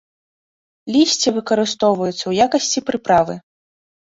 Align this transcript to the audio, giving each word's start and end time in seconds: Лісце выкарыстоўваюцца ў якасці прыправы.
Лісце 0.95 1.27
выкарыстоўваюцца 1.35 2.17
ў 2.27 2.33
якасці 2.49 2.79
прыправы. 2.89 3.35